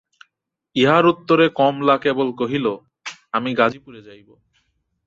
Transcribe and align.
ইহার 0.75 1.03
উত্তরে 1.05 1.45
কমলা 1.49 1.95
কেবল 1.97 2.27
কহিল, 2.31 2.65
আমি 3.33 3.49
গাজিপুরে 3.53 3.99
যাইব। 4.01 4.29